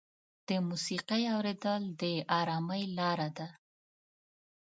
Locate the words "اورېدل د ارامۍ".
1.35-2.83